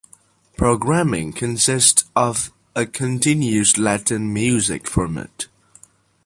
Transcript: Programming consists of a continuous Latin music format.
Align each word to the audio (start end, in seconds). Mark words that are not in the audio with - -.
Programming 0.57 1.31
consists 1.31 2.05
of 2.15 2.51
a 2.75 2.87
continuous 2.87 3.77
Latin 3.77 4.33
music 4.33 4.87
format. 4.87 5.45